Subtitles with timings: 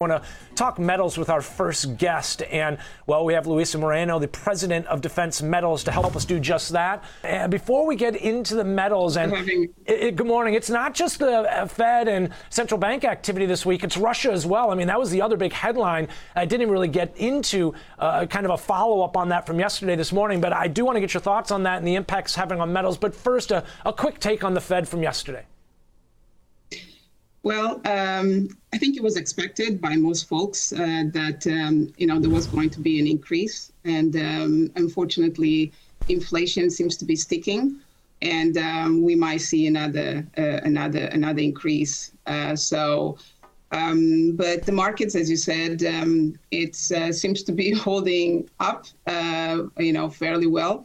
[0.00, 2.42] I want to talk metals with our first guest.
[2.42, 6.38] And, well, we have Luisa Moreno, the president of Defense Metals, to help us do
[6.38, 7.02] just that.
[7.24, 11.18] And before we get into the metals, and it, it, good morning, it's not just
[11.18, 14.70] the uh, Fed and central bank activity this week, it's Russia as well.
[14.70, 16.06] I mean, that was the other big headline.
[16.36, 19.96] I didn't really get into uh, kind of a follow up on that from yesterday
[19.96, 22.36] this morning, but I do want to get your thoughts on that and the impacts
[22.36, 22.98] having on metals.
[22.98, 25.44] But first, a, a quick take on the Fed from yesterday.
[27.48, 32.20] Well, um, I think it was expected by most folks uh, that um, you know
[32.20, 35.72] there was going to be an increase, and um, unfortunately,
[36.10, 37.80] inflation seems to be sticking,
[38.20, 42.12] and um, we might see another uh, another another increase.
[42.26, 43.16] Uh, so,
[43.72, 48.84] um, but the markets, as you said, um, it uh, seems to be holding up,
[49.06, 50.84] uh, you know, fairly well.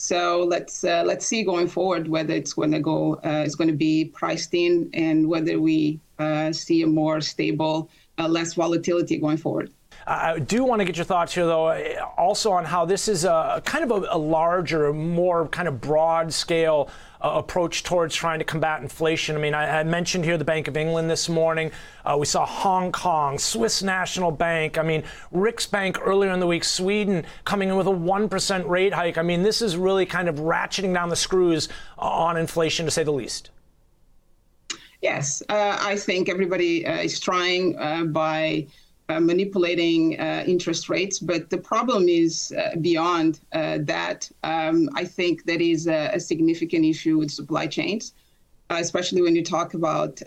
[0.00, 3.68] So let's uh, let's see going forward whether it's going to go uh, it's going
[3.68, 9.18] to be priced in and whether we uh, see a more stable, uh, less volatility
[9.18, 9.70] going forward.
[10.06, 11.68] I do want to get your thoughts here, though,
[12.16, 16.32] also on how this is a kind of a, a larger, more kind of broad
[16.32, 16.88] scale
[17.22, 19.36] uh, approach towards trying to combat inflation.
[19.36, 21.70] I mean, I, I mentioned here the Bank of England this morning.
[22.04, 24.78] Uh, we saw Hong Kong, Swiss National Bank.
[24.78, 25.02] I mean,
[25.34, 29.18] Riksbank earlier in the week, Sweden coming in with a 1% rate hike.
[29.18, 33.02] I mean, this is really kind of ratcheting down the screws on inflation, to say
[33.02, 33.50] the least.
[35.02, 38.72] Yes, uh, I think everybody uh, is trying uh, by uh,
[39.18, 41.18] manipulating uh, interest rates.
[41.18, 44.30] But the problem is uh, beyond that.
[44.44, 48.12] Um, I think that is a, a, significant issue with supply chains,
[48.68, 50.22] especially when you talk about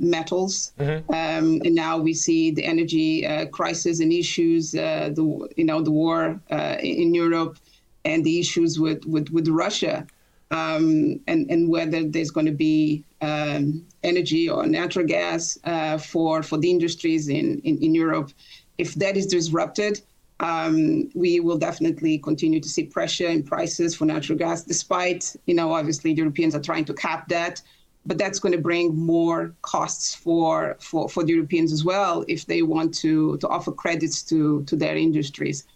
[0.00, 0.72] metals.
[0.78, 1.10] Mm-hmm.
[1.10, 6.40] Um, and now we see the energy crisis and issues, the you know the war
[6.80, 7.58] in Europe,
[8.04, 10.06] and the issues with with, with Russia.
[10.52, 16.42] Um, and, and whether there's going to be um, energy or natural gas uh, for,
[16.42, 18.30] for the industries in, in, in, Europe.
[18.78, 20.00] If that is disrupted,
[20.40, 25.54] um, we will definitely continue to see pressure in prices for natural gas, despite, you
[25.54, 27.62] know, obviously the Europeans are trying to cap that.
[28.04, 32.46] But that's going to bring more costs for, for, for the Europeans as well if
[32.46, 35.66] they want to, to offer credits to, to their industries.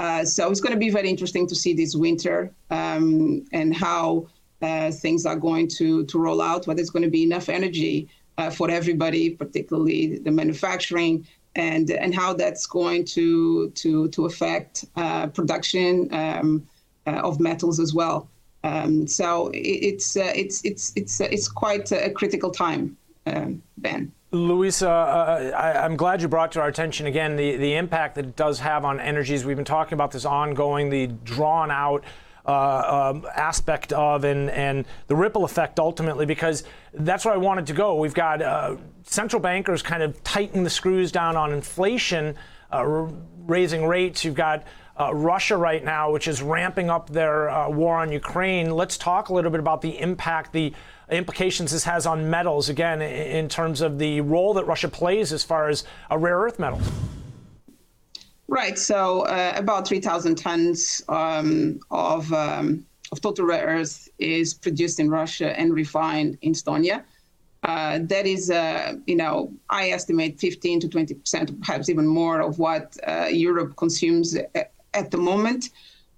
[0.00, 4.26] Uh, so it's going to be very interesting to see this winter um, and how
[4.62, 8.08] uh, things are going to, to roll out, whether it's going to be enough energy
[8.38, 14.86] uh, for everybody, particularly the manufacturing, and and how that's going to to to affect
[14.96, 16.66] uh, production um,
[17.06, 18.30] uh, of metals as well.
[18.64, 22.96] Um, so it's uh, it's it's it's it's quite a critical time,
[23.76, 24.12] Ben.
[24.32, 28.24] Luisa, uh, I, am glad you brought to our attention again the, the impact that
[28.24, 29.44] it does have on energies.
[29.44, 32.04] We've been talking about this ongoing, the drawn out
[32.46, 36.62] uh, um, aspect of and, and the ripple effect ultimately, because
[36.94, 37.96] that's where I wanted to go.
[37.96, 42.36] We've got uh, central bankers kind of tightening the screws down on inflation,
[42.70, 43.08] uh,
[43.46, 44.24] raising rates.
[44.24, 44.64] You've got
[44.98, 48.70] uh, Russia right now, which is ramping up their uh, war on Ukraine.
[48.70, 50.72] Let's talk a little bit about the impact, the
[51.10, 55.42] implications this has on metals, again, in terms of the role that Russia plays as
[55.42, 56.88] far as rare earth metals.
[58.48, 58.76] Right.
[58.76, 65.08] So uh, about 3,000 tons um, of, um, of total rare earth is produced in
[65.08, 67.04] Russia and refined in Estonia.
[67.62, 72.40] Uh, that is, uh, you know, I estimate 15 to 20 percent, perhaps even more,
[72.40, 74.36] of what uh, Europe consumes
[74.94, 75.70] at the moment.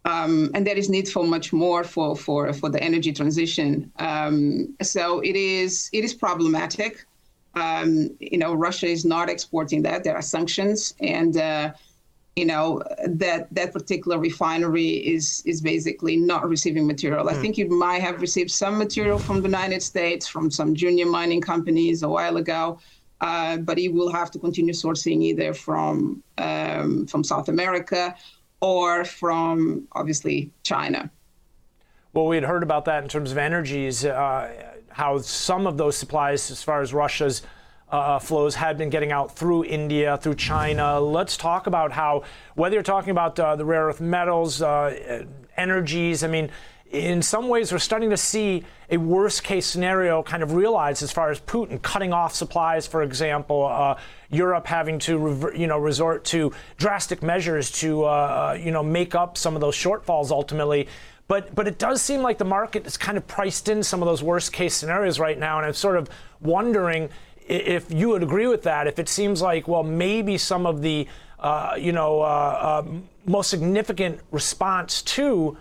[0.04, 3.90] Um, and there is need for much more for, for, for the energy transition.
[3.98, 7.06] Um, so it is it is problematic.
[7.54, 10.04] Um, you know, Russia is not exporting that.
[10.04, 11.72] There are sanctions, and uh,
[12.34, 17.26] you know that that particular refinery is is basically not receiving material.
[17.26, 17.30] Mm.
[17.30, 17.42] I hmm.
[17.42, 21.42] think you might have received some material from the United States from some junior mining
[21.42, 22.78] companies a while ago,
[23.20, 28.16] uh, but it will have to continue sourcing either from um, from South America
[28.62, 31.10] or from obviously China.
[32.14, 35.96] Well, we had heard about that in terms of energies, uh, how some of those
[35.96, 37.42] supplies, as far as Russia's
[37.90, 41.00] uh, flows had been getting out through India, through China.
[41.00, 42.22] Let's talk about how,
[42.54, 45.24] whether you're talking about uh, the rare earth metals, uh,
[45.56, 46.50] energies, I mean,
[46.92, 51.10] in some ways, we're starting to see a worst case scenario kind of realized as
[51.10, 53.98] far as Putin cutting off supplies, for example, uh,
[54.30, 58.83] Europe having to, rever- you know, resort to drastic measures to, uh, uh, you know,
[58.83, 60.86] make up some of those shortfalls ultimately.
[61.28, 64.06] But, but it does seem like the market is kind of priced in some of
[64.06, 65.56] those worst case scenarios right now.
[65.56, 66.10] And I'm sort of
[66.42, 67.09] wondering
[67.48, 71.09] if you would agree with that, if it seems like, well, maybe some of the,
[71.39, 72.24] uh, you know, uh,
[72.84, 72.84] uh,
[73.24, 75.56] most significant response to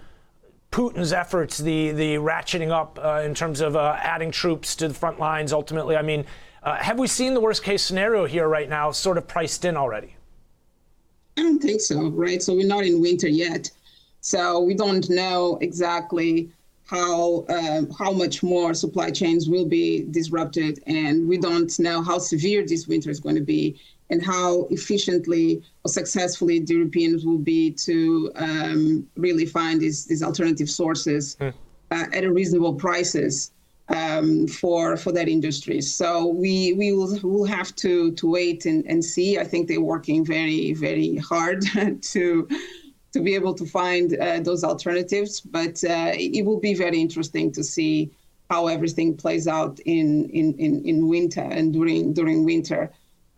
[0.72, 4.94] Putin's efforts, the the ratcheting up uh, in terms of uh, adding troops to the
[4.94, 6.26] front lines, ultimately, I mean,
[6.64, 9.76] Uh, have we seen the worst case scenario here right now, sort of priced in
[9.76, 10.16] already?
[11.38, 12.40] I don't think so, right?
[12.44, 13.72] So we're not in winter yet,
[14.20, 16.52] so we don't know exactly
[16.86, 22.20] how um, how much more supply chains will be disrupted, and we don't know how
[22.20, 23.80] severe this winter is going to be,
[24.12, 30.22] and how efficiently or successfully the Europeans will be to um, really find these these
[30.22, 31.52] alternative sources uh,
[31.90, 33.52] at a reasonable prices
[33.88, 35.82] um, for for that industry.
[35.82, 39.40] So we we will will have to to wait and, and see.
[39.40, 41.64] I think they're working very very hard
[42.02, 42.48] to
[43.14, 45.42] to be able to find uh, those alternatives.
[45.42, 48.12] But uh, it will be very interesting to see
[48.50, 52.92] how everything plays out in in, in, in winter and during during winter.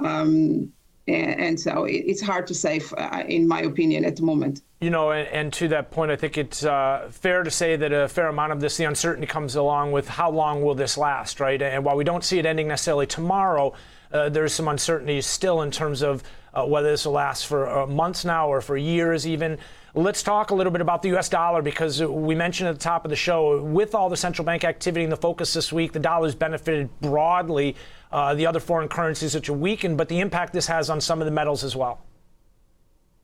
[0.03, 0.71] Um,
[1.07, 4.61] and, and, so it, it's hard to say, uh, in my opinion, at the moment.
[4.79, 7.91] You know, and, and to that point, I think it's uh, fair to say that
[7.91, 11.39] a fair amount of this, the uncertainty comes along with how long will this last,
[11.39, 11.61] right?
[11.61, 13.73] And while we don't see it ending necessarily tomorrow,
[14.13, 16.23] uh, there's some uncertainty still in terms of
[16.53, 19.57] uh, whether this will last for uh, months now or for years even.
[19.95, 21.29] Let's talk a little bit about the U.S.
[21.29, 24.63] dollar because we mentioned at the top of the show, with all the central bank
[24.63, 27.75] activity and the focus this week, the dollar's benefited broadly.
[28.13, 31.19] Uh, the other foreign currencies which are weakened, but the impact this has on some
[31.19, 31.99] of the metals as well.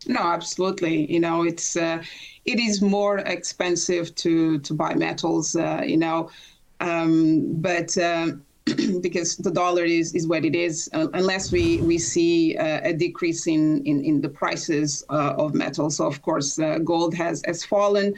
[0.07, 1.11] No, absolutely.
[1.11, 2.01] You know, it's uh,
[2.45, 5.55] it is more expensive to to buy metals.
[5.55, 6.31] Uh, you know,
[6.79, 8.31] um, but uh,
[9.01, 12.93] because the dollar is, is what it is, uh, unless we, we see uh, a
[12.93, 15.97] decrease in, in, in the prices uh, of metals.
[15.97, 18.15] So, of course, uh, gold has, has fallen.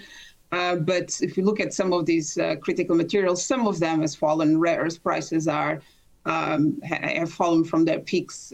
[0.51, 4.15] Uh, but if you look at some of these critical materials, some of them has
[4.15, 4.59] fallen.
[4.59, 5.81] Rare earth prices are
[6.25, 8.53] um, have fallen from their peaks,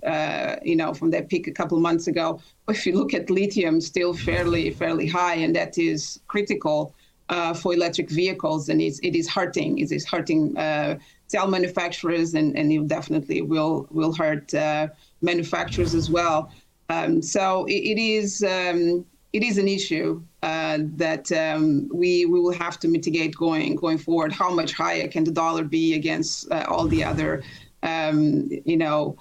[0.64, 2.40] you know, from their peak a couple of months ago.
[2.70, 6.94] If you look at lithium, still fairly fairly high, and that is critical
[7.30, 9.80] uh, for electric vehicles, and it's, it is hurting.
[9.80, 10.98] It is hurting uh,
[11.28, 14.88] cell manufacturers, and, and it definitely will will hurt uh,
[15.22, 16.52] manufacturers as well.
[16.90, 19.06] Um, so it, it is um,
[19.38, 24.00] it is an issue uh, that um, we we will have to mitigate going going
[24.00, 24.32] forward.
[24.32, 27.44] How much higher can the dollar be against uh, all the other
[27.84, 29.16] um, you know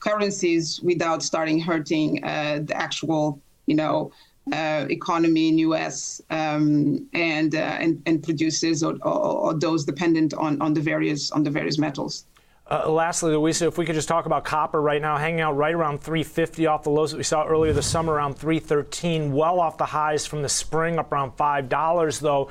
[0.00, 4.12] currencies without starting hurting uh, the actual you know
[4.52, 6.20] uh, economy in U.S.
[6.28, 11.30] Um, and, uh, and and producers or, or, or, those dependent on, on the various
[11.30, 12.26] on the various metals.
[12.66, 15.74] Uh, lastly, Luisa, if we could just talk about copper right now, hanging out right
[15.74, 19.76] around 350 off the lows that we saw earlier this summer, around 313, well off
[19.76, 22.48] the highs from the spring, up around five dollars though.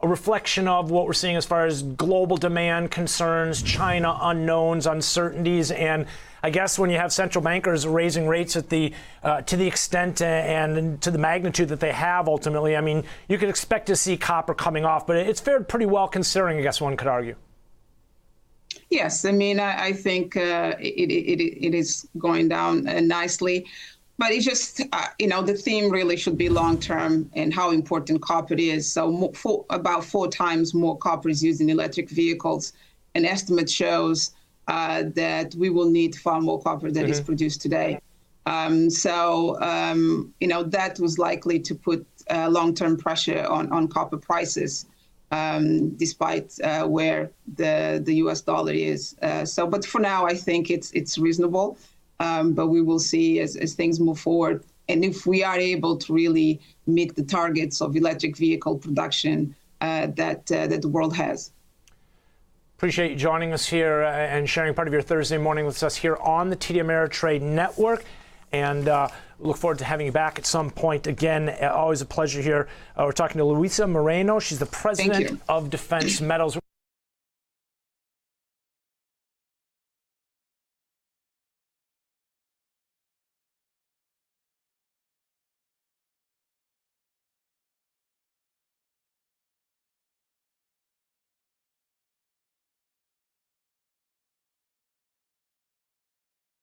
[0.00, 5.72] A reflection of what we're seeing as far as global demand concerns, China unknowns, uncertainties,
[5.72, 6.06] and
[6.40, 8.92] I guess when you have central bankers raising rates at the
[9.24, 13.38] uh, to the extent and to the magnitude that they have ultimately, I mean, you
[13.38, 16.58] could expect to see copper coming off, but it's fared pretty well considering.
[16.58, 17.34] I guess one could argue.
[18.90, 23.66] Yes, I mean, I, I think uh, it, it, it is going down uh, nicely.
[24.18, 27.70] But it's just, uh, you know, the theme really should be long term and how
[27.70, 28.92] important copper is.
[28.92, 32.72] So, four, about four times more copper is used in electric vehicles.
[33.14, 34.32] An estimate shows
[34.66, 37.12] uh, that we will need far more copper than mm-hmm.
[37.12, 38.00] is produced today.
[38.46, 43.86] Um, so, um, you know, that was likely to put uh, long-term pressure on, on
[43.86, 44.86] copper prices,
[45.30, 48.40] um, despite uh, where the, the U.S.
[48.40, 49.16] dollar is.
[49.22, 51.78] Uh, so, but for now, I think it's it's reasonable.
[52.20, 54.64] Um, but we will see as, as things move forward.
[54.88, 60.08] And if we are able to really meet the targets of electric vehicle production uh,
[60.16, 61.52] that uh, that the world has.
[62.76, 65.96] Appreciate you joining us here uh, and sharing part of your Thursday morning with us
[65.96, 68.04] here on the TD Ameritrade Network.
[68.52, 71.48] And uh, look forward to having you back at some point again.
[71.48, 72.68] Uh, always a pleasure here.
[72.96, 74.38] Uh, we're talking to Luisa Moreno.
[74.38, 76.58] She's the president of Defense Metals.